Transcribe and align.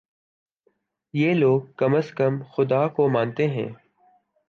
یہ 1.13 1.33
لوگ 1.33 1.61
کم 1.77 1.95
از 1.95 2.11
کم 2.11 2.43
خدا 2.43 2.87
کو 2.87 3.09
مانتے 3.09 3.47
ہیں۔ 3.47 3.69